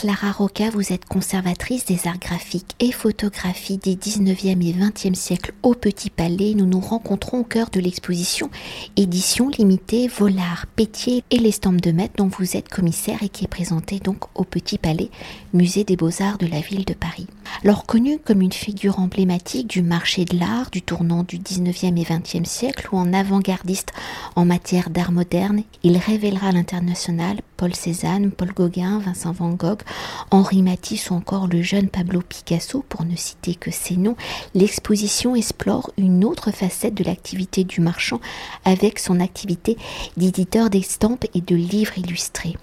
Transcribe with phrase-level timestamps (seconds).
[0.00, 5.52] Clara Roca, vous êtes conservatrice des arts graphiques et photographies des 19e et 20e siècles
[5.62, 6.54] au Petit Palais.
[6.56, 8.48] Nous nous rencontrons au cœur de l'exposition
[8.96, 13.48] édition limitée Volard, Pétier et l'estampes de maître dont vous êtes commissaire et qui est
[13.48, 15.10] présentée donc au Petit Palais,
[15.52, 17.26] musée des beaux-arts de la ville de Paris.
[17.62, 22.04] Alors connu comme une figure emblématique du marché de l'art du tournant du 19e et
[22.04, 23.92] 20e siècle ou en avant-gardiste
[24.34, 29.82] en matière d'art moderne, il révélera l'international Paul Cézanne, Paul Gauguin, Vincent Van Gogh,
[30.30, 34.16] Henri Matisse ou encore le jeune Pablo Picasso, pour ne citer que ces noms,
[34.54, 38.18] l'exposition explore une autre facette de l'activité du marchand
[38.64, 39.76] avec son activité
[40.16, 42.56] d'éditeur d'estampes et de livres illustrés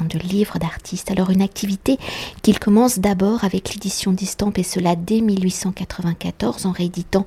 [0.00, 1.10] de livres d'artistes.
[1.10, 1.98] Alors une activité
[2.42, 7.26] qu'il commence d'abord avec l'édition d'estampes et cela dès 1894 en rééditant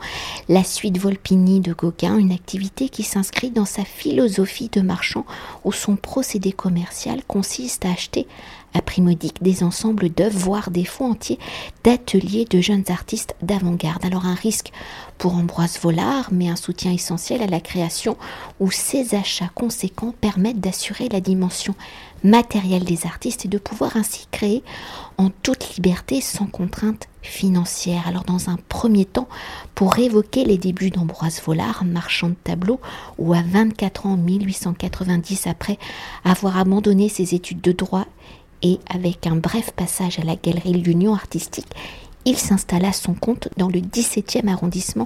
[0.50, 5.26] la suite Volpini de Gauguin, une activité qui s'inscrit dans sa philosophie de marchand
[5.64, 8.28] où son procédé commercial consiste à acheter
[8.74, 11.40] à prix modique des ensembles d'œuvres, voire des fonds entiers
[11.84, 14.06] d'ateliers de jeunes artistes d'avant-garde.
[14.06, 14.72] Alors un risque
[15.18, 18.18] pour Ambroise Vollard, mais un soutien essentiel à la création
[18.60, 21.76] où ces achats conséquents permettent d'assurer la dimension
[22.24, 24.64] matérielle des artistes et de pouvoir ainsi créer
[25.18, 28.08] en toute liberté sans contrainte financière.
[28.08, 29.28] Alors dans un premier temps,
[29.76, 32.80] pour évoquer les débuts d'Ambroise Vollard, marchand de tableaux,
[33.18, 35.78] où à 24 ans, 1890, après
[36.24, 38.06] avoir abandonné ses études de droit
[38.62, 41.68] et avec un bref passage à la galerie L'Union artistique,
[42.26, 45.06] il s'installa à son compte dans le 17e arrondissement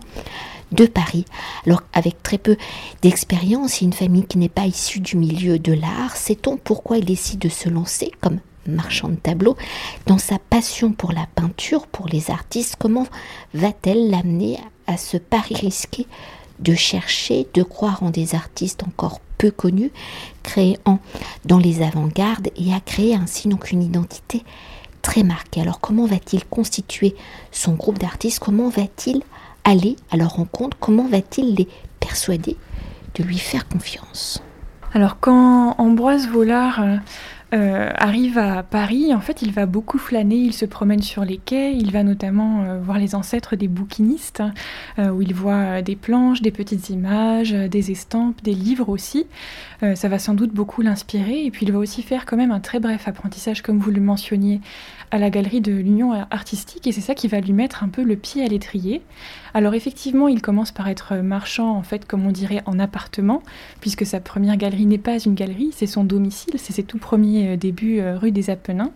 [0.72, 1.26] de Paris.
[1.66, 2.58] Alors avec très peu
[3.02, 7.06] d'expérience et une famille qui n'est pas issue du milieu de l'art, sait-on pourquoi il
[7.06, 9.58] décide de se lancer comme marchand de tableaux
[10.06, 12.76] dans sa passion pour la peinture, pour les artistes?
[12.78, 13.08] Comment
[13.54, 16.08] va-t-elle l'amener à ce pari risqué
[16.60, 19.92] de chercher, de croire en des artistes encore peu connus,
[20.44, 21.00] créant
[21.46, 24.44] dans les avant-gardes et à créer ainsi donc une identité
[25.02, 25.62] très marquée?
[25.62, 27.16] Alors comment va-t-il constituer
[27.52, 28.40] son groupe d'artistes?
[28.40, 29.24] Comment va-t-il
[29.64, 31.68] aller à leur rencontre Comment va-t-il les
[32.00, 32.58] persuader
[33.16, 34.42] de lui faire confiance?
[34.94, 36.98] Alors quand Ambroise Vollard euh,
[37.54, 41.38] euh, arrive à Paris, en fait, il va beaucoup flâner, il se promène sur les
[41.38, 44.44] quais, il va notamment euh, voir les ancêtres des bouquinistes,
[44.98, 49.28] où il voit des planches, des petites images, des estampes, des livres aussi.
[49.96, 52.60] ça va sans doute beaucoup l'inspirer, et puis il va aussi faire quand même un
[52.60, 54.62] très bref apprentissage, comme vous le mentionniez,
[55.12, 58.02] à la galerie de l'Union artistique, et c'est ça qui va lui mettre un peu
[58.04, 59.02] le pied à l'étrier.
[59.54, 63.44] Alors effectivement, il commence par être marchand, en fait, comme on dirait, en appartement,
[63.82, 67.50] puisque sa première galerie n'est pas une galerie, c'est son domicile, c'est ses tout premiers
[67.50, 68.92] euh, débuts euh, rue des Apennins.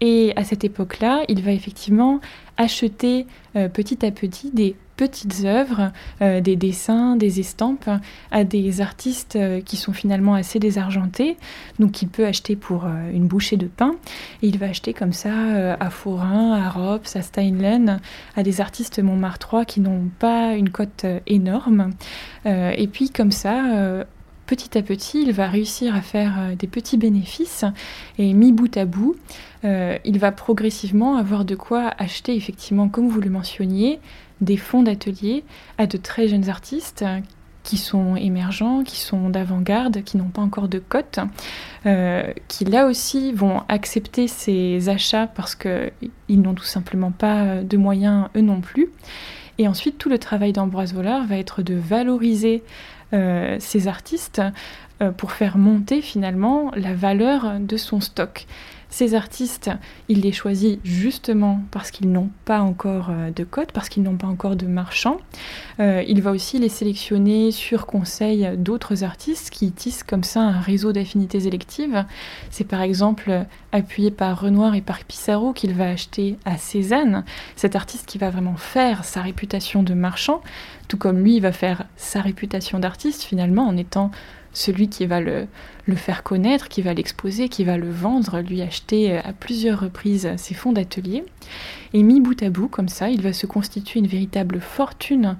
[0.00, 2.20] Et à cette époque-là, il va effectivement
[2.56, 7.88] acheter euh, petit à petit des petites œuvres, euh, des dessins, des estampes
[8.30, 11.38] à des artistes euh, qui sont finalement assez désargentés,
[11.78, 13.94] donc il peut acheter pour une bouchée de pain,
[14.42, 15.32] et il va acheter comme ça
[15.78, 18.00] à Forain, à Rops, à Steinlen,
[18.36, 21.92] à des artistes Montmartrois qui n'ont pas une cote énorme,
[22.44, 24.04] et puis comme ça,
[24.48, 27.64] petit à petit, il va réussir à faire euh, des petits bénéfices.
[28.18, 29.14] Et mis bout à bout,
[29.64, 34.00] euh, il va progressivement avoir de quoi acheter effectivement, comme vous le mentionniez,
[34.40, 35.44] des fonds d'atelier
[35.78, 37.04] à de très jeunes artistes
[37.64, 41.18] qui sont émergents, qui sont d'avant-garde, qui n'ont pas encore de cote,
[41.86, 47.76] euh, qui là aussi vont accepter ces achats parce qu'ils n'ont tout simplement pas de
[47.76, 48.90] moyens eux non plus.
[49.58, 52.62] Et ensuite, tout le travail d'Ambroise Vollard va être de valoriser
[53.12, 54.40] euh, ces artistes
[55.02, 58.46] euh, pour faire monter finalement la valeur de son stock.
[58.90, 59.70] Ces artistes,
[60.08, 64.16] il les choisit justement parce qu'ils n'ont pas encore euh, de code, parce qu'ils n'ont
[64.16, 65.18] pas encore de marchands.
[65.78, 70.92] il va aussi les sélectionner sur conseil d'autres artistes qui tissent comme ça un réseau
[70.92, 72.04] d'affinités électives.
[72.50, 77.24] C'est par exemple appuyé par Renoir et par Pissarro qu'il va acheter à Cézanne,
[77.56, 80.42] cet artiste qui va vraiment faire sa réputation de marchand,
[80.88, 84.10] tout comme lui, va faire sa réputation d'artiste finalement en étant
[84.52, 85.46] celui qui va le,
[85.96, 90.30] faire connaître, qui va l'exposer, qui va le vendre, lui acheter euh, à plusieurs reprises
[90.36, 91.24] ses fonds d'atelier.
[91.92, 95.36] Et mis bout à bout, comme ça, il va se constituer une véritable fortune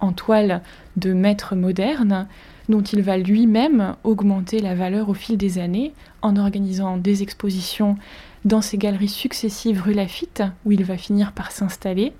[0.00, 0.62] en toile
[0.96, 2.26] de maître moderne,
[2.68, 5.92] dont il va lui-même augmenter la valeur au fil des années
[6.22, 7.96] en organisant des expositions
[8.44, 12.12] dans ses galeries successives rue Lafitte, où il va finir par s'installer,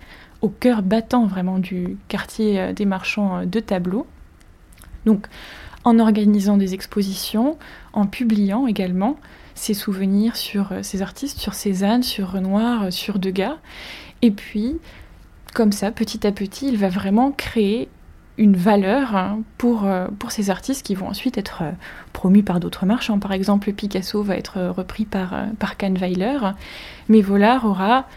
[0.42, 4.06] au cœur battant vraiment du quartier euh, des marchands euh, de tableaux.
[5.04, 5.26] Donc,
[5.86, 7.56] en organisant des expositions,
[7.92, 9.16] en publiant également
[9.54, 13.56] ses souvenirs sur ces euh, artistes, sur Cézanne, sur Renoir, sur Degas.
[14.20, 14.78] Et puis,
[15.54, 17.88] comme ça, petit à petit, il va vraiment créer
[18.36, 21.70] une valeur hein, pour, euh, pour ces artistes qui vont ensuite être euh,
[22.12, 23.20] promus par d'autres marchands.
[23.20, 26.38] Par exemple, Picasso va être repris par, par Kahnweiler,
[27.08, 28.08] mais Vollard aura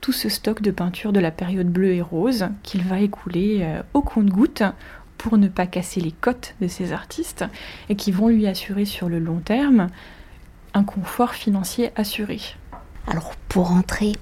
[0.00, 3.64] tout ce stock de peintures de la période bleue et rose qu'il va écouler
[3.94, 4.64] au compte-goutte
[5.24, 7.46] pour ne pas casser les cotes de ces artistes
[7.88, 9.88] et qui vont lui assurer sur le long terme
[10.74, 12.40] un confort financier assuré.
[13.06, 14.12] Alors pour entrer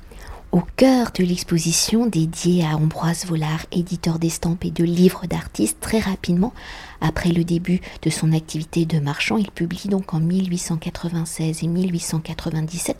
[0.53, 5.99] au cœur de l'exposition dédiée à Ambroise Vollard, éditeur d'estampes et de livres d'artistes, très
[5.99, 6.53] rapidement,
[7.01, 12.97] après le début de son activité de marchand, il publie donc en 1896 et 1897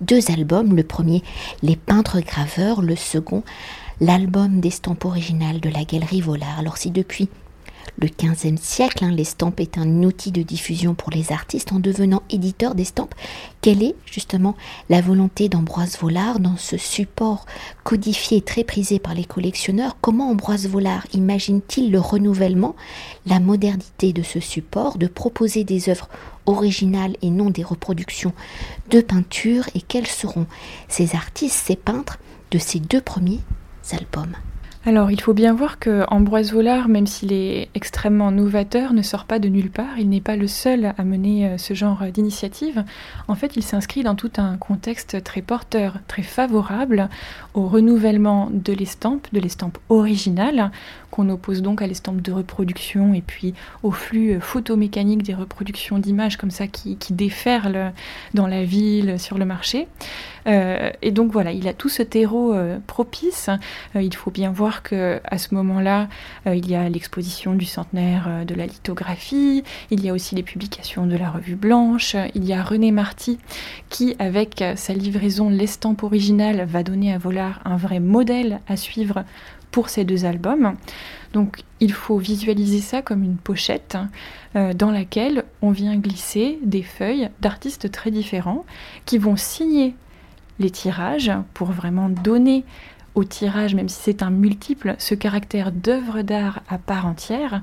[0.00, 0.74] deux albums.
[0.74, 1.22] Le premier,
[1.62, 3.42] Les peintres graveurs, le second,
[4.00, 6.58] l'album d'estampes originales de la galerie Vollard.
[6.58, 7.28] Alors depuis
[7.98, 12.22] le XVe siècle, hein, l'estampe est un outil de diffusion pour les artistes en devenant
[12.30, 13.14] éditeur d'estampes.
[13.60, 14.56] Quelle est justement
[14.88, 17.46] la volonté d'Ambroise Vollard dans ce support
[17.84, 19.96] codifié et très prisé par les collectionneurs?
[20.00, 22.74] Comment Ambroise Vollard imagine-t-il le renouvellement,
[23.26, 26.08] la modernité de ce support, de proposer des œuvres
[26.46, 28.32] originales et non des reproductions
[28.90, 30.46] de peintures et quels seront
[30.88, 32.18] ces artistes, ces peintres
[32.50, 33.40] de ces deux premiers
[33.92, 34.36] albums?
[34.84, 39.26] Alors, il faut bien voir que Ambroise Vollard, même s'il est extrêmement novateur, ne sort
[39.26, 39.96] pas de nulle part.
[39.96, 42.82] Il n'est pas le seul à mener euh, ce genre d'initiative.
[43.28, 47.08] En fait, il s'inscrit dans tout un contexte très porteur, très favorable
[47.54, 50.72] au renouvellement de l'estampe, de l'estampe originale,
[51.12, 56.00] qu'on oppose donc à l'estampe de reproduction et puis au flux euh, photomécanique des reproductions
[56.00, 57.92] d'images comme ça qui, qui déferlent
[58.34, 59.86] dans la ville, sur le marché.
[60.46, 63.48] Euh, et donc voilà, il a tout ce terreau euh, propice.
[63.96, 66.08] Euh, il faut bien voir que à ce moment-là,
[66.46, 71.06] il y a l'exposition du centenaire de la lithographie, il y a aussi les publications
[71.06, 73.38] de la Revue Blanche, il y a René Marty
[73.88, 79.24] qui, avec sa livraison L'estampe originale, va donner à Vollard un vrai modèle à suivre
[79.70, 80.74] pour ces deux albums.
[81.32, 83.96] Donc il faut visualiser ça comme une pochette
[84.54, 88.64] dans laquelle on vient glisser des feuilles d'artistes très différents
[89.06, 89.94] qui vont signer
[90.58, 92.64] les tirages pour vraiment donner
[93.14, 97.62] au tirage, même si c'est un multiple, ce caractère d'œuvre d'art à part entière.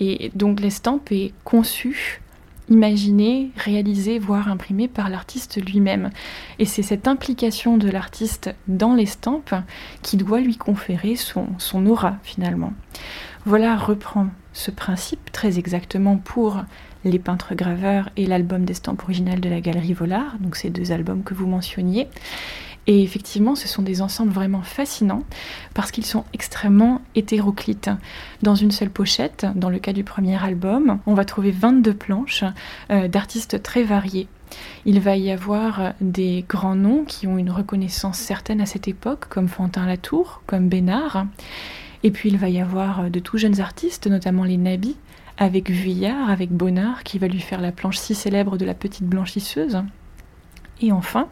[0.00, 2.20] Et donc l'estampe est conçue,
[2.68, 6.10] imaginée, réalisée, voire imprimée par l'artiste lui-même.
[6.58, 9.54] Et c'est cette implication de l'artiste dans l'estampe
[10.02, 11.46] qui doit lui conférer son,
[11.86, 12.72] aura finalement.
[13.44, 16.62] Voilà reprend ce principe très exactement pour
[17.04, 21.22] les peintres graveurs et l'album d'estampes originales de la galerie Vollard, donc ces deux albums
[21.22, 22.08] que vous mentionniez.
[22.86, 25.22] Et effectivement, ce sont des ensembles vraiment fascinants
[25.72, 27.90] parce qu'ils sont extrêmement hétéroclites.
[28.42, 32.44] Dans une seule pochette, dans le cas du premier album, on va trouver 22 planches
[32.90, 34.26] euh, d'artistes très variés.
[34.84, 39.28] Il va y avoir des grands noms qui ont une reconnaissance certaine à cette époque,
[39.28, 41.26] comme Fantin Latour, comme Bénard.
[42.04, 44.96] Et puis il va y avoir de tout jeunes artistes, notamment les Nabis,
[45.38, 49.04] avec Vuillard, avec Bonnard, qui va lui faire la planche si célèbre de la petite
[49.04, 49.82] blanchisseuse.
[50.80, 51.28] Et enfin,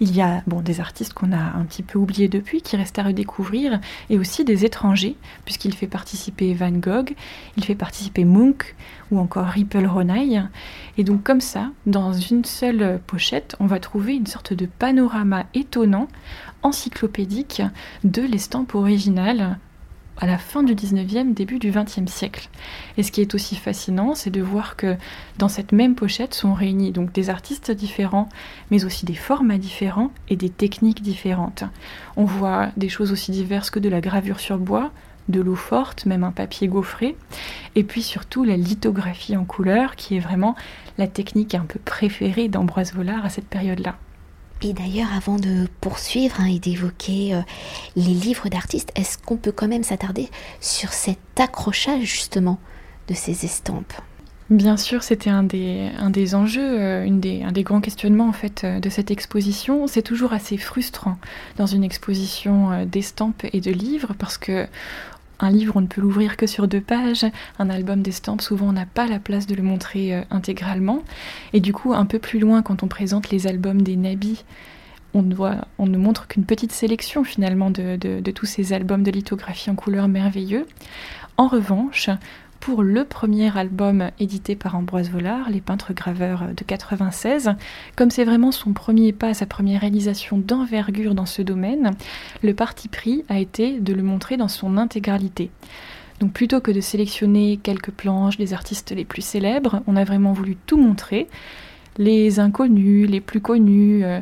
[0.00, 2.98] il y a bon, des artistes qu'on a un petit peu oubliés depuis, qui restent
[2.98, 3.80] à redécouvrir,
[4.10, 7.14] et aussi des étrangers, puisqu'il fait participer Van Gogh,
[7.56, 8.74] il fait participer Munch,
[9.10, 10.42] ou encore Ripple Ronay.
[10.98, 15.46] Et donc comme ça, dans une seule pochette, on va trouver une sorte de panorama
[15.54, 16.08] étonnant,
[16.62, 17.62] encyclopédique,
[18.04, 19.58] de l'estampe originale
[20.20, 22.48] à la fin du 19e, début du 20e siècle.
[22.96, 24.96] Et ce qui est aussi fascinant, c'est de voir que
[25.38, 28.28] dans cette même pochette sont réunis donc des artistes différents,
[28.70, 31.64] mais aussi des formats différents et des techniques différentes.
[32.16, 34.90] On voit des choses aussi diverses que de la gravure sur bois,
[35.28, 37.16] de l'eau forte, même un papier gaufré,
[37.74, 40.56] et puis surtout la lithographie en couleur, qui est vraiment
[40.98, 43.96] la technique un peu préférée d'Ambroise Vollard à cette période-là.
[44.62, 47.40] Et d'ailleurs, avant de poursuivre hein, et d'évoquer euh,
[47.96, 50.28] les livres d'artistes, est-ce qu'on peut quand même s'attarder
[50.60, 52.58] sur cet accrochage justement
[53.08, 53.94] de ces estampes?
[54.50, 58.90] Bien sûr, c'était un des, enjeux, euh, un des grands questionnements en fait euh, de
[58.90, 59.86] cette exposition.
[59.86, 61.16] C'est toujours assez frustrant
[61.56, 64.66] dans une exposition d'estampes et de livres parce que
[65.40, 67.26] un livre, on ne peut l'ouvrir que sur deux pages.
[67.58, 71.02] Un album d'estampes, souvent, on n'a pas la place de le montrer euh, intégralement.
[71.52, 74.44] Et du coup, un peu plus loin, quand on présente les albums des Nabis,
[75.14, 75.24] on,
[75.78, 80.08] on ne montre qu'une petite sélection finalement de, tous ces albums de lithographie en couleur
[80.08, 80.66] merveilleux.
[81.36, 82.10] En revanche,
[82.60, 87.54] pour le premier album édité par Ambroise Vollard, Les peintres graveurs de 96.
[87.96, 91.92] Comme c'est vraiment son premier pas, sa première réalisation d'envergure dans ce domaine,
[92.42, 95.50] le parti pris a été de le montrer dans son intégralité.
[96.20, 100.34] Donc plutôt que de sélectionner quelques planches des artistes les plus célèbres, on a vraiment
[100.34, 101.28] voulu tout montrer,
[101.96, 104.20] les inconnus, les plus connus, euh,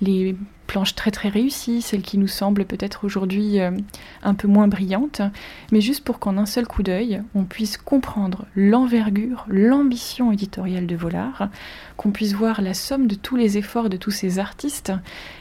[0.00, 3.72] les planches très très réussies, celles qui nous semblent peut-être aujourd'hui euh,
[4.22, 5.20] un peu moins brillantes,
[5.72, 10.94] mais juste pour qu'en un seul coup d'œil, on puisse comprendre l'envergure, l'ambition éditoriale de
[10.94, 11.48] Volard,
[11.96, 14.92] qu'on puisse voir la somme de tous les efforts de tous ces artistes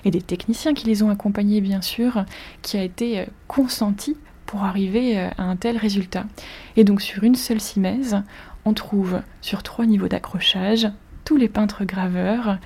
[0.03, 2.25] et des techniciens qui les ont accompagnés bien sûr,
[2.63, 6.25] qui a été euh, consenti pour arriver euh, à un tel résultat.
[6.75, 8.19] Et donc sur une seule simèse,
[8.65, 10.87] on trouve sur trois niveaux d'accrochage
[11.23, 12.57] tous les peintres graveurs,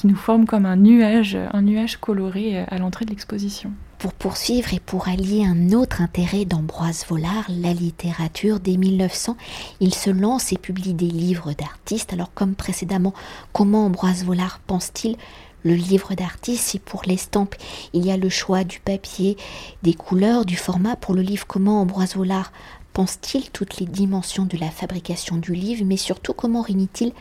[0.00, 3.70] qui nous forme comme un nuage, un nuage coloré à l'entrée de l'exposition.
[3.98, 9.36] Pour poursuivre et pour allier un autre intérêt d'Ambroise Vollard, la littérature, dès 1900,
[9.80, 12.14] il se lance et publie des livres d'artistes.
[12.14, 13.12] Alors comme précédemment,
[13.52, 15.18] comment Ambroise Vollard pense-t-il
[15.64, 17.54] le livre d'artiste, si pour l'estampe,
[17.92, 19.36] il y a le choix du papier,
[19.82, 20.96] des couleurs, du format.
[20.96, 22.52] Pour le livre, comment Ambroise Vollard
[22.94, 27.12] pense-t-il toutes les dimensions de la fabrication du livre, mais surtout comment réunit-il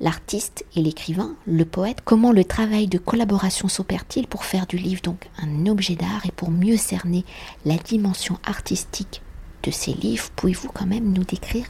[0.00, 5.02] l'artiste et l'écrivain, le poète, comment le travail de collaboration s'opère-t-il pour faire du livre
[5.02, 7.24] donc un objet d'art et pour mieux cerner
[7.64, 9.22] la dimension artistique
[9.62, 11.66] de ces livres, pouvez-vous quand même nous décrire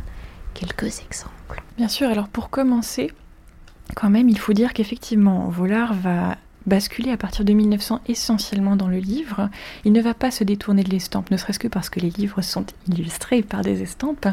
[0.55, 1.63] quelques exemples?
[1.77, 3.11] Bien sûr, alors pour commencer,
[3.95, 6.37] quand même, il faut dire qu'effectivement, Volard va
[6.67, 9.49] basculer à partir de 1900 essentiellement dans le livre.
[9.85, 12.43] Il ne va pas se détourner de l'estampe, ne serait-ce que parce que les livres
[12.43, 14.29] sont illustrés par des estampes,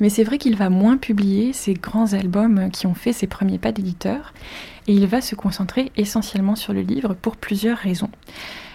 [0.00, 3.58] mais c'est vrai qu'il va moins publier ces grands albums qui ont fait ses premiers
[3.58, 4.32] pas d'éditeur,
[4.86, 8.10] et il va se concentrer essentiellement sur le livre pour plusieurs raisons.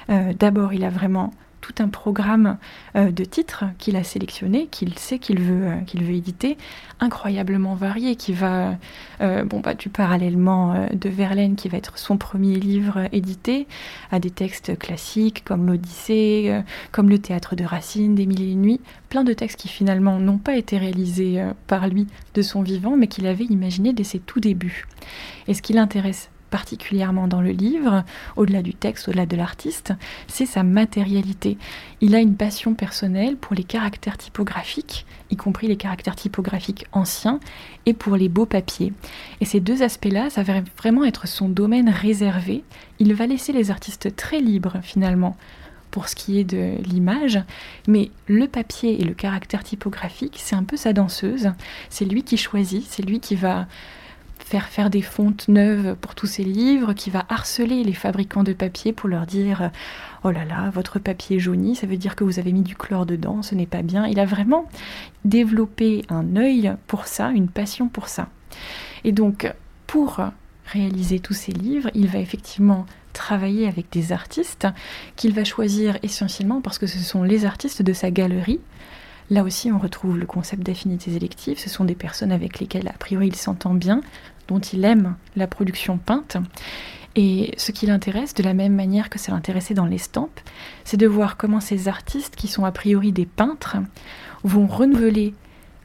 [0.09, 2.57] Euh, d'abord, il a vraiment tout un programme
[2.95, 6.57] euh, de titres qu'il a sélectionné, qu'il sait qu'il veut, euh, qu'il veut éditer,
[6.99, 8.75] incroyablement varié, qui va
[9.21, 13.67] euh, bon, bah, du parallèlement de Verlaine, qui va être son premier livre édité,
[14.11, 18.61] à des textes classiques comme l'Odyssée, comme le théâtre de Racine, des Mille et une
[18.61, 22.97] Nuits, plein de textes qui finalement n'ont pas été réalisés par lui de son vivant,
[22.97, 24.87] mais qu'il avait imaginé dès ses tout débuts.
[25.47, 28.03] Et ce qui l'intéresse particulièrement dans le livre,
[28.35, 29.93] au-delà du texte, au-delà de l'artiste,
[30.27, 31.57] c'est sa matérialité.
[32.01, 37.39] Il a une passion personnelle pour les caractères typographiques, y compris les caractères typographiques anciens,
[37.87, 38.93] et pour les beaux papiers.
[39.39, 42.63] Et ces deux aspects-là, ça va vraiment être son domaine réservé.
[42.99, 45.37] Il va laisser les artistes très libres, finalement,
[45.89, 47.39] pour ce qui est de l'image,
[47.87, 51.51] mais le papier et le caractère typographique, c'est un peu sa danseuse.
[51.89, 53.67] C'est lui qui choisit, c'est lui qui va
[54.51, 58.51] faire faire des fontes neuves pour tous ses livres, qui va harceler les fabricants de
[58.51, 59.71] papier pour leur dire
[60.25, 63.05] Oh là là, votre papier jauni, ça veut dire que vous avez mis du chlore
[63.05, 64.05] dedans, ce n'est pas bien.
[64.07, 64.67] Il a vraiment
[65.23, 68.27] développé un œil pour ça, une passion pour ça.
[69.05, 69.49] Et donc,
[69.87, 70.19] pour
[70.65, 74.67] réaliser tous ces livres, il va effectivement travailler avec des artistes
[75.15, 78.59] qu'il va choisir essentiellement parce que ce sont les artistes de sa galerie
[79.31, 81.57] Là aussi, on retrouve le concept d'affinités électives.
[81.57, 84.01] Ce sont des personnes avec lesquelles, a priori, il s'entend bien,
[84.49, 86.35] dont il aime la production peinte.
[87.15, 90.41] Et ce qui l'intéresse, de la même manière que ça l'intéressait dans l'estampe,
[90.83, 93.77] c'est de voir comment ces artistes, qui sont a priori des peintres,
[94.43, 95.33] vont renouveler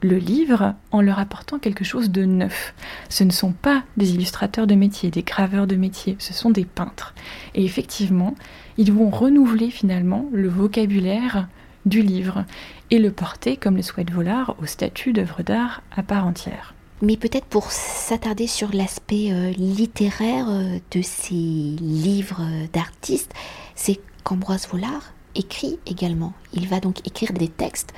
[0.02, 2.74] le livre en leur apportant quelque chose de neuf.
[3.08, 6.64] Ce ne sont pas des illustrateurs de métier, des graveurs de métier, ce sont des
[6.64, 7.14] peintres.
[7.54, 8.34] Et effectivement,
[8.76, 11.46] ils vont renouveler finalement le vocabulaire
[11.86, 12.44] du livre
[12.90, 16.74] et le porter, comme le souhaite Volard, au statut d'œuvre d'art à part entière.
[17.02, 23.32] Mais peut-être pour s'attarder sur l'aspect euh, littéraire euh, de ces livres d'artistes,
[23.74, 26.32] c'est qu'Ambroise Vollard écrit également.
[26.54, 27.92] Il va donc écrire des textes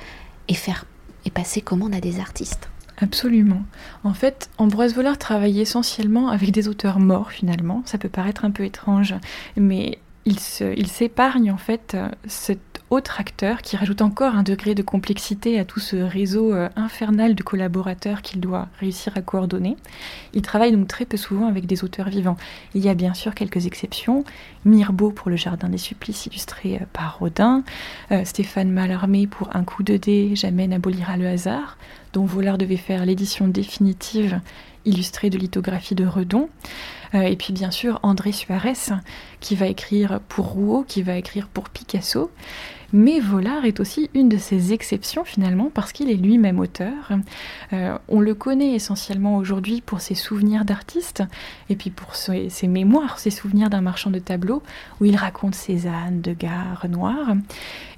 [0.47, 0.85] et faire
[1.25, 2.69] et passer commande à des artistes.
[2.97, 3.63] Absolument.
[4.03, 7.81] En fait, Ambroise Vollard travaille essentiellement avec des auteurs morts finalement.
[7.85, 9.15] Ça peut paraître un peu étrange,
[9.55, 14.73] mais il s'épargne il en fait euh, cette autre acteur qui rajoute encore un degré
[14.73, 19.77] de complexité à tout ce réseau euh, infernal de collaborateurs qu'il doit réussir à coordonner.
[20.33, 22.37] Il travaille donc très peu souvent avec des auteurs vivants.
[22.73, 24.23] Il y a bien sûr quelques exceptions.
[24.65, 27.63] Mirbeau pour Le Jardin des Supplices illustré euh, par Rodin,
[28.11, 31.77] euh, Stéphane Mallarmé pour Un coup de dé, Jamais n'abolira le hasard,
[32.13, 34.39] dont Vollard devait faire l'édition définitive
[34.85, 36.49] illustrée de lithographie de Redon.
[37.13, 38.93] et puis bien sûr André Suarez
[39.41, 42.31] qui va écrire pour Rouault, qui va écrire pour Picasso.
[42.91, 47.11] Mais Vollard est aussi une de ces exceptions finalement parce qu'il est lui-même auteur.
[47.73, 51.23] Euh, on le connaît essentiellement aujourd'hui pour ses souvenirs d'artiste
[51.69, 54.63] et puis pour ses, mémoires, ses souvenirs d'un marchand de tableaux
[54.99, 57.35] où il raconte Cézanne, Degas, Renoir.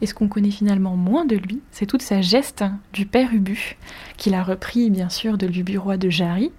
[0.02, 3.78] Et ce qu'on connaît finalement moins de lui, c'est toute sa geste du père Ubu
[4.18, 6.52] qu'il a repris bien sûr de l'Ubu roi de Jarry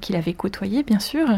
[0.00, 1.28] qu'il avait côtoyé, bien sûr.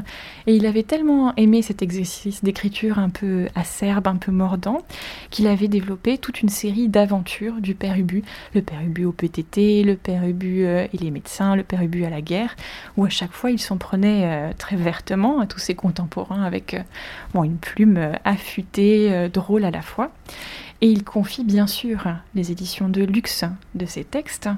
[0.47, 4.83] Et il avait tellement aimé cet exercice d'écriture un peu acerbe, un peu mordant,
[5.31, 8.23] qu'il avait développé toute une série d'aventures du père Ubu.
[8.55, 12.05] Le père Ubu au PTT, le père Ubu euh, et les médecins, le père Ubu
[12.05, 12.57] à la guerre,
[12.97, 16.77] où à chaque fois il s'en prenait euh, très vertement à tous ses contemporains avec
[17.33, 20.11] bon, une plume affûtée, drôle à la fois.
[20.81, 24.49] Et il confie bien sûr les éditions de luxe de ses textes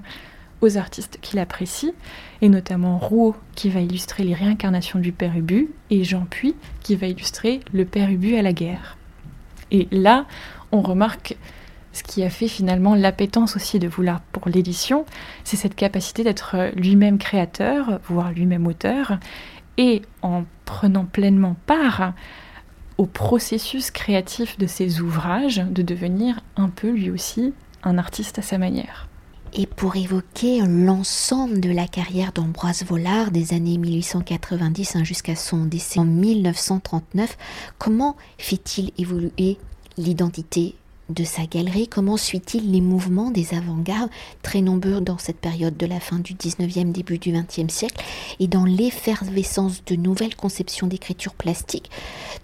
[0.60, 1.92] aux artistes qu'il apprécie,
[2.40, 6.96] et notamment Rouault qui va illustrer les réincarnations du Père Ubu, et Jean Puy qui
[6.96, 8.96] va illustrer le Père Ubu à la guerre.
[9.70, 10.26] Et là,
[10.72, 11.36] on remarque
[11.92, 15.06] ce qui a fait finalement l'appétence aussi de Voulard pour l'édition,
[15.44, 19.18] c'est cette capacité d'être lui-même créateur, voire lui-même auteur,
[19.78, 22.12] et en prenant pleinement part
[22.98, 28.42] au processus créatif de ses ouvrages, de devenir un peu lui aussi un artiste à
[28.42, 29.08] sa manière.
[29.58, 35.64] Et pour évoquer l'ensemble de la carrière d'Ambroise Vollard des années 1890 hein, jusqu'à son
[35.64, 37.38] décès en 1939,
[37.78, 39.56] comment fait-il évoluer
[39.96, 40.74] l'identité
[41.08, 41.88] de sa galerie?
[41.88, 44.10] Comment suit-il les mouvements des avant-gardes,
[44.42, 48.04] très nombreux dans cette période de la fin du 19e, début du 20e siècle,
[48.40, 51.90] et dans l'effervescence de nouvelles conceptions d'écriture plastique,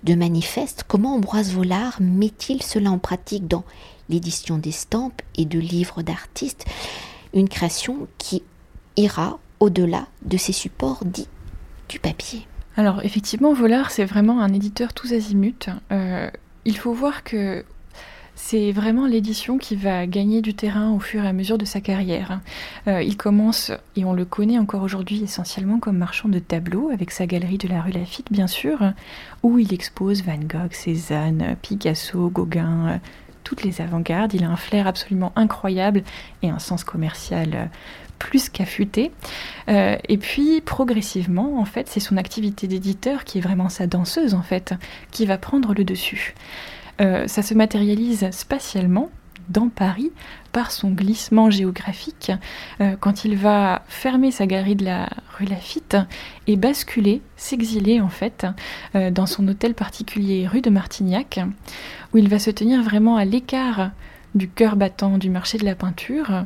[0.04, 0.84] de manifestes?
[0.88, 3.64] Comment Ambroise Vollard met-il cela en pratique dans
[4.12, 6.66] l'édition d'estampes et de livres d'artistes,
[7.34, 8.42] une création qui
[8.96, 11.28] ira au-delà de ces supports dits
[11.88, 12.46] du papier.
[12.76, 15.66] Alors effectivement, Vollard, c'est vraiment un éditeur tous azimuts.
[15.90, 16.30] Euh,
[16.64, 17.64] il faut voir que
[18.34, 21.80] c'est vraiment l'édition qui va gagner du terrain au fur et à mesure de sa
[21.80, 22.40] carrière.
[22.88, 27.10] Euh, il commence, et on le connaît encore aujourd'hui essentiellement comme marchand de tableaux, avec
[27.10, 28.78] sa galerie de la rue Lafitte bien sûr,
[29.42, 33.00] où il expose Van Gogh, Cézanne, Picasso, Gauguin,
[33.52, 34.32] toutes les avant-gardes.
[34.32, 36.04] Il a un flair absolument incroyable
[36.42, 37.64] et un sens commercial euh,
[38.18, 39.12] plus qu'affûté.
[39.68, 44.32] Euh, et puis progressivement, en fait, c'est son activité d'éditeur qui est vraiment sa danseuse
[44.32, 44.72] en fait,
[45.10, 46.34] qui va prendre le dessus.
[47.02, 49.10] Euh, ça se matérialise spatialement
[49.48, 50.10] dans Paris
[50.52, 52.32] par son glissement géographique.
[52.80, 55.96] Euh, quand il va fermer sa galerie de la rue Lafitte
[56.46, 58.46] et basculer, s'exiler en fait
[58.94, 61.40] euh, dans son hôtel particulier rue de Martignac
[62.12, 63.90] où il va se tenir vraiment à l'écart
[64.34, 66.44] du cœur battant du marché de la peinture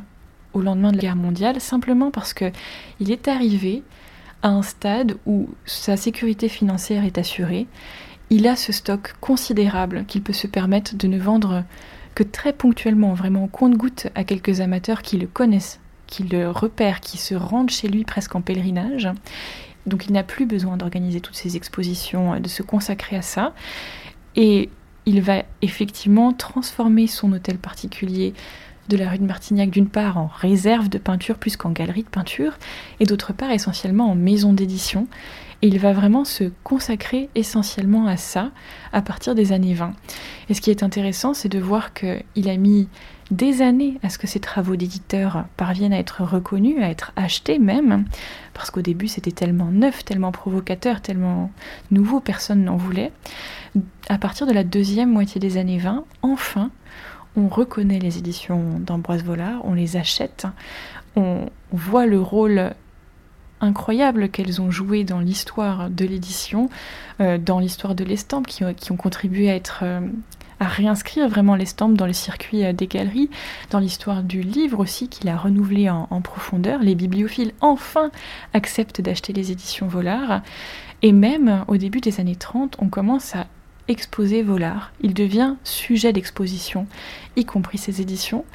[0.53, 2.51] au lendemain de la guerre mondiale simplement parce que
[2.99, 3.83] il est arrivé
[4.43, 7.67] à un stade où sa sécurité financière est assurée.
[8.29, 11.63] Il a ce stock considérable qu'il peut se permettre de ne vendre
[12.23, 17.17] très ponctuellement, vraiment au compte-goutte à quelques amateurs qui le connaissent, qui le repèrent, qui
[17.17, 19.09] se rendent chez lui presque en pèlerinage.
[19.85, 23.53] Donc il n'a plus besoin d'organiser toutes ces expositions, de se consacrer à ça.
[24.35, 24.69] Et
[25.05, 28.33] il va effectivement transformer son hôtel particulier
[28.89, 32.09] de la rue de Martignac d'une part en réserve de peinture plus qu'en galerie de
[32.09, 32.53] peinture,
[32.99, 35.07] et d'autre part essentiellement en maison d'édition.
[35.63, 38.51] Et il va vraiment se consacrer essentiellement à ça
[38.93, 39.93] à partir des années 20.
[40.49, 42.87] Et ce qui est intéressant, c'est de voir qu'il a mis
[43.31, 47.59] des années à ce que ses travaux d'éditeur parviennent à être reconnus, à être achetés
[47.59, 48.05] même,
[48.53, 51.51] parce qu'au début c'était tellement neuf, tellement provocateur, tellement
[51.91, 53.11] nouveau, personne n'en voulait.
[54.09, 56.71] À partir de la deuxième moitié des années 20, enfin,
[57.37, 60.47] on reconnaît les éditions d'Ambroise Vollard, on les achète,
[61.15, 62.73] on voit le rôle
[63.61, 66.69] incroyable qu'elles ont joué dans l'histoire de l'édition,
[67.21, 70.01] euh, dans l'histoire de l'estampe, qui, ont contribué à être euh,
[70.59, 73.29] à réinscrire vraiment l'estampe dans le circuit euh, des galeries,
[73.69, 76.81] dans l'histoire du livre aussi qu'il a renouvelé en, profondeur.
[76.81, 78.11] Les bibliophiles enfin
[78.53, 80.41] acceptent d'acheter les éditions Vollard.
[81.03, 83.45] Et même au début des années 30, on commence à
[83.87, 84.91] exposer Vollard.
[85.01, 86.87] Il devient sujet d'exposition,
[87.35, 88.45] y compris ses éditions,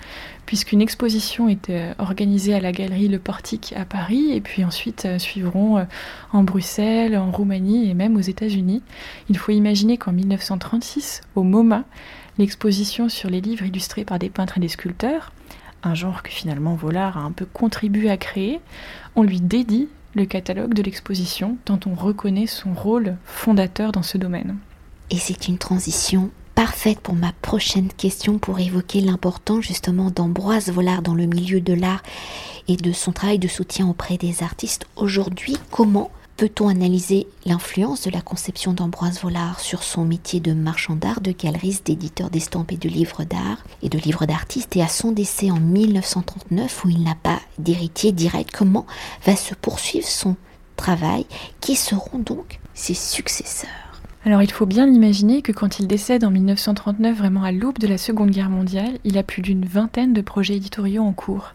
[0.47, 5.05] puisqu'une exposition est euh, organisée à la galerie Le Portique à Paris, et puis ensuite
[5.07, 5.85] euh, suivront euh,
[6.33, 8.83] en Bruxelles, en Roumanie et même aux États-Unis.
[9.29, 11.85] Il faut imaginer qu'en 1936, au MoMA,
[12.39, 15.33] l'exposition sur les livres illustrés par des peintres et des sculpteurs,
[15.83, 18.61] un genre que finalement Vollard a un peu contribué à créer,
[19.17, 24.19] on lui dédie le catalogue de l'exposition, tant on reconnaît son rôle fondateur dans ce
[24.19, 24.57] domaine.
[25.13, 31.03] Et c'est une transition parfaite pour ma prochaine question pour évoquer l'importance justement d'Ambroise Vollard
[31.03, 32.03] dans le milieu de l'art
[32.67, 34.87] et de son travail de soutien auprès des artistes.
[34.97, 40.97] Aujourd'hui, comment peut-on analyser l'influence de la conception d'Ambroise Vollard sur son métier de marchand
[40.97, 44.89] d'art, de galeriste, d'éditeur d'estampes et de livres d'art et de livres d'artistes et à
[44.89, 48.87] son décès en 1939 où il n'a pas d'héritier direct, comment
[49.27, 50.37] va se poursuivre son
[50.77, 51.27] travail?
[51.61, 53.92] Qui seront donc ses successeurs?
[54.25, 57.89] Alors il faut bien l'imaginer que quand il décède en 1939, vraiment à l'aube de
[57.89, 61.55] la Seconde Guerre mondiale, il a plus d'une vingtaine de projets éditoriaux en cours.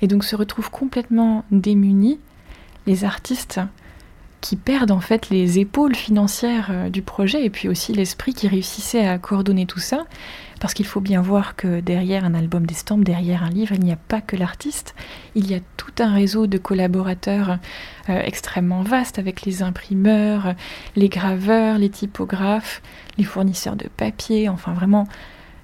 [0.00, 2.20] Et donc se retrouve complètement démuni
[2.86, 3.60] les artistes
[4.44, 8.46] qui perdent en fait les épaules financières euh, du projet et puis aussi l'esprit qui
[8.46, 10.04] réussissait à coordonner tout ça.
[10.60, 13.90] Parce qu'il faut bien voir que derrière un album d'estampes, derrière un livre, il n'y
[13.90, 14.94] a pas que l'artiste,
[15.34, 17.56] il y a tout un réseau de collaborateurs
[18.10, 20.54] euh, extrêmement vaste avec les imprimeurs,
[20.94, 22.82] les graveurs, les typographes,
[23.16, 25.08] les fournisseurs de papier, enfin vraiment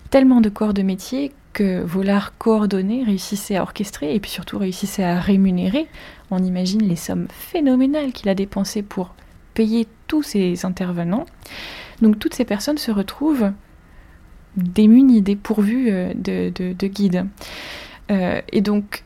[0.08, 5.04] tellement de corps de métier que Volard coordonnait, réussissait à orchestrer et puis surtout réussissait
[5.04, 5.86] à rémunérer.
[6.30, 9.14] On imagine les sommes phénoménales qu'il a dépensées pour
[9.54, 11.26] payer tous ces intervenants.
[12.02, 13.52] Donc toutes ces personnes se retrouvent
[14.56, 17.26] démunies, dépourvues euh, de, de, guides.
[18.10, 19.04] Euh, et donc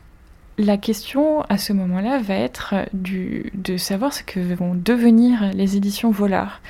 [0.57, 6.11] la question à ce moment-là va être de savoir ce que vont devenir les éditions
[6.11, 6.61] Volard.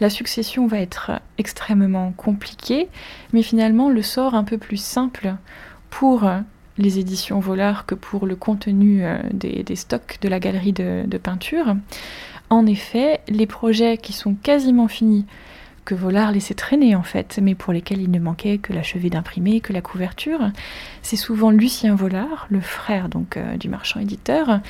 [0.00, 2.88] La succession va être extrêmement compliquée,
[3.32, 5.34] mais finalement le sort un peu plus simple
[5.88, 6.28] pour
[6.78, 11.76] les éditions Volard que pour le contenu euh, des, stocks de la galerie de, peinture.
[12.48, 15.26] En effet, les projets qui sont quasiment finis,
[15.84, 19.60] que Volard laissait traîner en fait, mais pour lesquels il ne manquait que l'achevé d'imprimer,
[19.60, 20.50] que la couverture,
[21.02, 24.60] c'est souvent Lucien Volard, le frère donc euh, du marchand éditeur,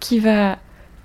[0.00, 0.58] qui va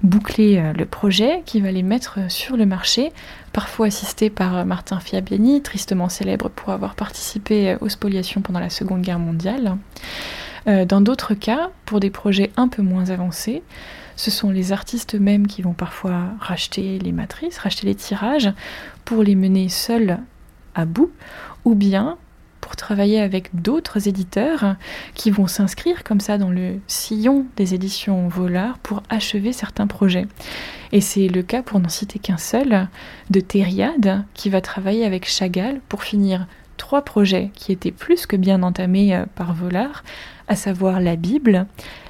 [0.03, 3.11] boucler euh, le projet, qui va les mettre sur le marché,
[3.53, 9.01] parfois assisté par Martin Fiabiani, tristement célèbre pour avoir participé aux spoliations pendant la Seconde
[9.01, 9.77] Guerre mondiale.
[10.65, 13.61] Dans d'autres cas, pour des projets un peu moins avancés,
[14.15, 18.51] ce sont les artistes eux-mêmes qui vont parfois racheter les matrices, racheter les tirages,
[19.03, 20.19] pour les mener seuls
[20.73, 21.11] à bout,
[21.65, 22.17] ou bien
[22.61, 24.75] pour travailler avec d'autres éditeurs
[25.13, 30.25] qui vont s'inscrire comme ça dans le sillon des éditions Volard pour achever certains projets.
[30.91, 32.87] Et c'est le cas, pour n'en citer qu'un seul,
[33.29, 36.47] de Thériade qui va travailler avec Chagall pour finir
[36.77, 40.03] trois projets qui étaient plus que bien entamés euh, par Volard,
[40.47, 41.65] à savoir la Bible,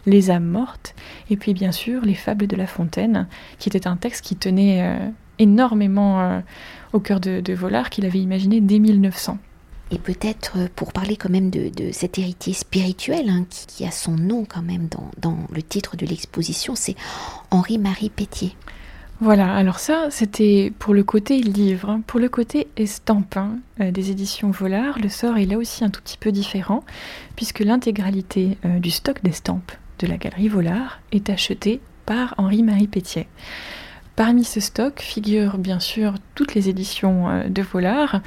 [0.06, 0.95] les âmes mortes,
[1.30, 3.28] et puis bien sûr les fables de La Fontaine,
[3.60, 6.39] qui était un texte qui tenait euh, énormément euh,
[6.93, 9.38] au cœur de, de Volard, qu'il avait imaginé dès 1900.
[9.91, 14.15] Et peut-être euh, pour parler quand même de, cet héritier spirituel hein, qui, a son
[14.15, 14.88] nom quand même
[15.21, 16.95] dans, le titre de l'exposition, c'est
[17.52, 18.56] Henri-Marie Pétier.
[19.21, 21.89] Voilà, alors ça c'était pour le côté livre.
[21.89, 22.01] Hein.
[22.06, 26.01] Pour le côté estampe hein, des éditions Volard, le sort est là aussi un tout
[26.01, 26.84] petit peu différent,
[27.38, 33.28] puisque l'intégralité euh, du stock d'estampes de la galerie Volard est achetée par Henri-Marie Pétier.
[34.17, 38.19] Parmi ce stock figurent bien sûr toutes les éditions euh, de Volard,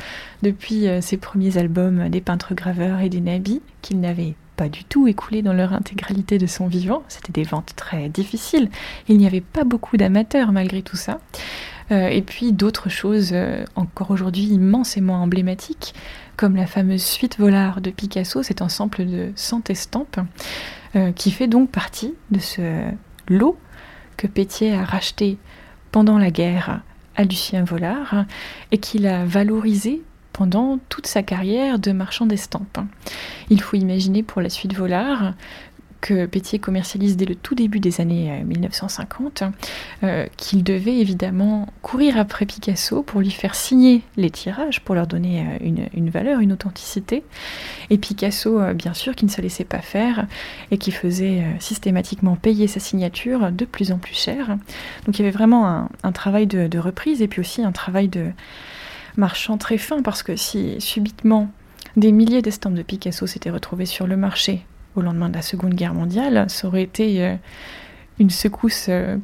[0.42, 5.42] depuis ses premiers albums des peintres graveurs et des nabis, qu'il n'avait du tout écoulés
[5.42, 7.04] dans leur intégralité de son vivant.
[7.06, 8.68] C'était des ventes très difficiles.
[9.06, 11.20] Il n'y avait pas beaucoup d'amateurs malgré tout ça.
[11.92, 13.32] Euh, et puis d'autres choses
[13.76, 15.94] encore aujourd'hui immensément emblématiques,
[16.36, 20.18] comme la fameuse suite Volard de Picasso, cet ensemble de 100 estampes,
[21.14, 22.90] qui fait donc partie de ce
[23.28, 23.58] lot
[24.16, 25.38] que Pétier a racheté
[25.92, 26.82] pendant la guerre
[27.16, 28.24] à Lucien Volard
[28.70, 30.02] et qu'il a valorisé
[30.38, 32.78] pendant toute sa carrière de marchand d'estampes.
[33.50, 35.34] Il faut imaginer pour la suite Volard
[36.00, 39.48] que Pétier commercialise dès le tout début des années 1950, euh,
[40.04, 45.08] euh, qu'il devait évidemment courir après Picasso pour lui faire signer les tirages, pour leur
[45.08, 47.24] donner euh, une, valeur, une authenticité.
[47.90, 50.28] Et Picasso, bien sûr, qui ne se laissait pas faire
[50.70, 54.56] et qui faisait systématiquement payer sa signature de plus en plus cher.
[55.04, 58.30] Donc il y avait vraiment un, travail de reprise et puis aussi un travail de
[59.18, 61.50] marchand très fin, parce que si subitement
[61.96, 65.74] des milliers d'estampes de Picasso s'étaient retrouvées sur le marché au lendemain de la Seconde
[65.74, 67.34] Guerre mondiale, ça aurait été euh,
[68.18, 69.16] une secousse euh,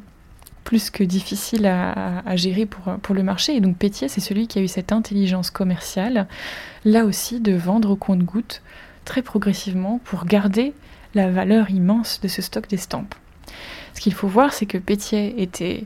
[0.63, 3.55] plus que difficile à, gérer pour, pour, le marché.
[3.55, 6.27] Et donc Pétier, c'est celui qui a eu cette intelligence commerciale,
[6.85, 8.63] là aussi, de vendre au compte-goutte
[9.05, 10.73] très progressivement pour garder
[11.13, 13.13] la valeur immense de ce stock d'estampes.
[13.93, 15.85] Ce qu'il faut voir, c'est que Pétier était,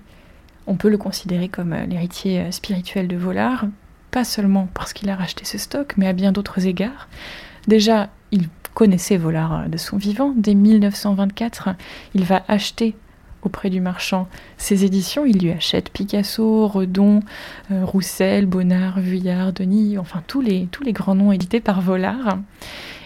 [0.66, 3.68] on peut le considérer comme euh, l'héritier spirituel de Volard,
[4.12, 7.08] pas seulement parce qu'il a racheté ce stock, mais à bien d'autres égards.
[7.68, 10.34] Déjà, il connaissait Volard de son vivant.
[10.36, 11.70] Dès 1924,
[12.14, 12.96] il va acheter
[13.44, 15.26] auprès du marchand ses éditions.
[15.26, 17.22] Il lui achète Picasso, Redon,
[17.72, 22.38] euh, Roussel, Bonnard, Vuillard, Denis, enfin tous les, grands noms édités par Volard.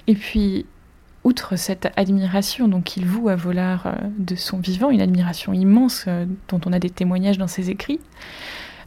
[0.08, 0.66] Et puis,
[1.24, 6.06] outre cette admiration donc qu'il voue à Volard euh, de son vivant, une admiration immense
[6.08, 8.00] euh, dont on a des témoignages dans ses écrits,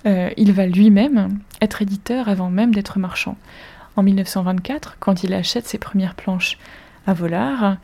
[0.05, 3.37] il va lui-même être éditeur avant même d'être marchand.
[3.97, 6.59] En 1924, quand il achète ses premières planches
[7.07, 7.79] à Volard,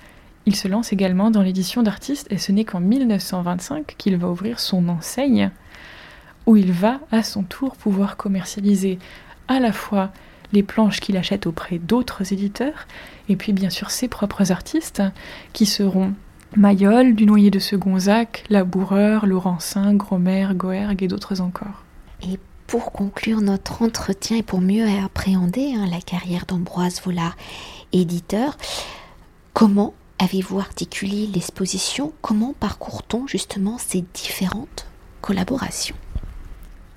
[0.44, 4.58] il se lance également dans l'édition d'artistes et ce n'est qu'en 1925 qu'il va ouvrir
[4.58, 5.50] son enseigne
[6.46, 8.98] où il va à son tour pouvoir commercialiser
[9.48, 10.10] à la fois
[10.52, 12.86] les planches qu'il achète auprès d'autres éditeurs
[13.28, 15.02] et puis bien sûr ses propres artistes
[15.52, 16.12] qui seront
[16.56, 21.84] Mayol, du noyer de Segonzac, Laboureur, Laurencin, Gromer, Goergue et d'autres encore.
[22.22, 27.36] Et pour conclure notre entretien et pour mieux appréhender hein, la carrière d'Ambroise Vollard,
[27.92, 28.56] éditeur,
[29.52, 32.12] comment avez-vous articulé l'exposition?
[32.22, 34.86] Comment parcourt-on justement ces différentes
[35.20, 35.96] collaborations?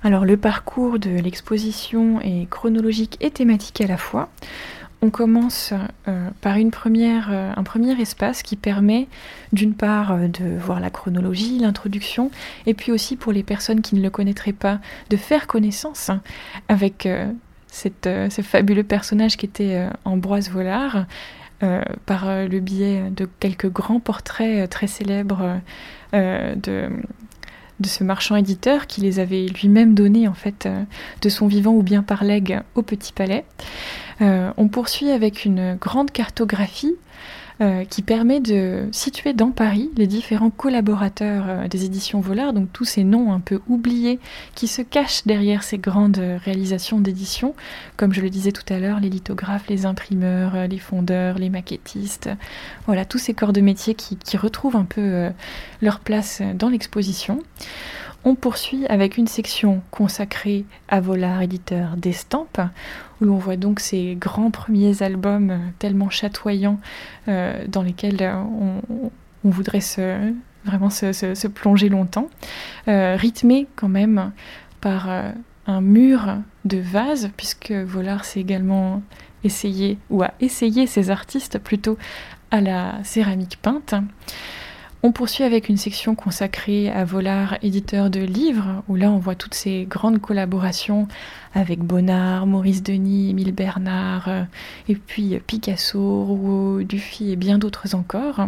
[0.02, 4.28] Alors le parcours de l'exposition est chronologique et thématique à la fois.
[5.02, 5.72] On commence
[6.08, 9.08] euh, par euh, un premier espace qui permet
[9.52, 12.30] d'une part euh, de voir la chronologie, l'introduction,
[12.64, 14.80] et puis aussi pour les personnes qui ne le connaîtraient pas,
[15.10, 16.22] de faire connaissance hein,
[16.68, 17.08] avec
[17.70, 21.06] ce fabuleux personnage qui était Ambroise Vollard,
[22.04, 25.60] par le biais de quelques grands portraits très célèbres
[26.12, 26.88] de,
[27.80, 30.68] de ce marchand éditeur qui les avait lui-même donnés en fait
[31.22, 33.44] de son vivant ou bien par legs au Petit Palais.
[34.20, 36.94] Euh, on poursuit avec une grande cartographie
[37.62, 42.70] euh, qui permet de situer dans Paris les différents collaborateurs euh, des éditions Volard, donc
[42.72, 44.18] tous ces noms un peu oubliés
[44.54, 47.54] qui se cachent derrière ces grandes réalisations d'édition,
[47.96, 52.28] comme je le disais tout à l'heure, les lithographes, les imprimeurs, les fondeurs, les maquettistes,
[52.84, 55.30] voilà, tous ces corps de métier qui, qui retrouvent un peu
[55.80, 57.38] leur place dans l'exposition.
[58.28, 62.60] On poursuit avec une section consacrée à Volard, éditeur d'estampes,
[63.20, 66.80] où l'on voit donc ces grands premiers albums euh, tellement chatoyants
[67.28, 69.78] euh, dans lesquels euh, on, voudrait
[70.64, 72.28] vraiment se, plonger longtemps,
[72.88, 74.32] rythmé quand même
[74.80, 75.08] par
[75.68, 79.02] un mur de vases, puisque Volard s'est également
[79.44, 81.96] essayé, ou a essayé ses artistes plutôt,
[82.50, 83.94] à la céramique peinte.
[85.02, 89.34] On poursuit avec une section consacrée à Volard, éditeur de livres, où là on voit
[89.34, 91.06] toutes ces grandes collaborations
[91.54, 94.42] avec Bonnard, Maurice Denis, Émile Bernard, euh,
[94.88, 98.46] et puis Picasso, Rouault, Dufy et bien d'autres encore.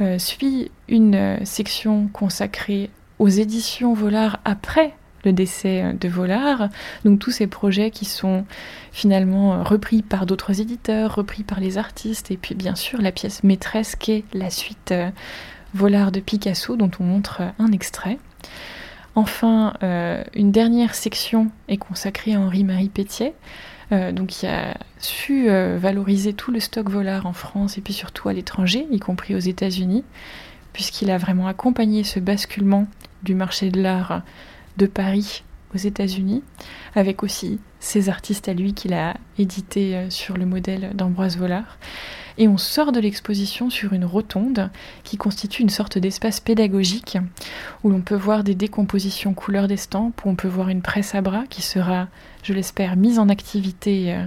[0.00, 4.94] Euh, suit une section consacrée aux éditions Volard après
[5.26, 6.70] le décès euh, de Volard.
[7.04, 8.46] Donc tous ces projets qui sont
[8.92, 13.12] finalement euh, repris par d'autres éditeurs, repris par les artistes, et puis bien sûr la
[13.12, 15.10] pièce maîtresse qui est la suite euh,
[15.74, 18.18] Volard de Picasso dont on montre un extrait.
[19.14, 19.72] Enfin,
[20.34, 23.32] une dernière section est consacrée à Henri-Marie Pétier,
[23.90, 28.34] donc qui a su valoriser tout le stock Volard en France et puis surtout à
[28.34, 30.04] l'étranger, y compris aux États-Unis,
[30.74, 32.86] puisqu'il a vraiment accompagné ce basculement
[33.22, 34.22] du marché de l'art
[34.76, 35.42] de Paris
[35.74, 36.42] aux États-Unis,
[36.94, 41.78] avec aussi ses artistes à lui qu'il a édité euh, sur le modèle d'Ambroise Vollard.
[42.38, 44.70] Et on sort de l'exposition sur une rotonde
[45.04, 47.16] qui constitue une sorte d'espace pédagogique
[47.82, 51.22] où l'on peut voir des décompositions couleurs d'estampes, où on peut voir une presse à
[51.22, 52.08] bras qui sera,
[52.42, 54.26] je l'espère, mise en activité euh,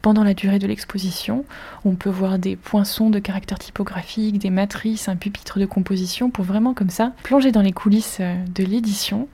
[0.00, 1.44] pendant la durée de l'exposition.
[1.84, 6.44] On peut voir des poinçons de caractère typographique, des matrices, un pupitre de composition pour
[6.44, 9.28] vraiment comme ça plonger dans les coulisses euh, de l'édition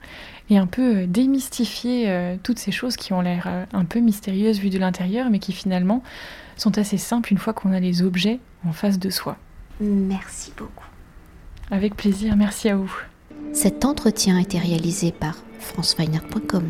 [0.53, 3.99] et un peu euh, démystifier euh, toutes ces choses qui ont l'air euh, un peu
[3.99, 6.03] mystérieuses vues de l'intérieur, mais qui finalement
[6.57, 9.37] sont assez simples une fois qu'on a les objets en face de soi.
[9.81, 10.87] Merci beaucoup.
[11.71, 12.93] Avec plaisir, merci à vous.
[13.53, 16.69] Cet entretien a été réalisé par franceweiner.com.